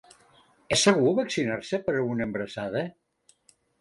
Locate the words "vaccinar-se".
1.19-1.81